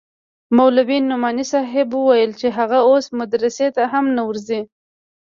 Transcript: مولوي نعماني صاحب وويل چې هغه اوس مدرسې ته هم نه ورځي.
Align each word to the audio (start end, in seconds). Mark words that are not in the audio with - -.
مولوي 0.57 0.97
نعماني 1.07 1.43
صاحب 1.53 1.89
وويل 1.93 2.31
چې 2.39 2.47
هغه 2.57 2.77
اوس 2.89 3.05
مدرسې 3.19 3.67
ته 3.75 3.83
هم 3.93 4.05
نه 4.15 4.21
ورځي. 4.27 4.61